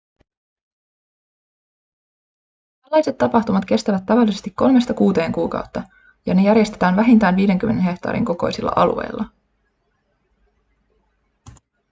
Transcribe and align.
tällaiset 2.81 3.17
tapahtumat 3.17 3.65
kestävät 3.65 4.05
tavallisesti 4.05 4.49
kolmesta 4.49 4.93
kuuteen 4.93 5.31
kuukautta 5.31 5.83
ja 6.25 6.33
ne 6.33 6.41
järjestetään 6.43 6.95
vähintään 6.95 7.35
50 7.35 7.83
hehtaarin 7.83 8.25
kokoisilla 8.25 8.71
alueilla 8.75 9.25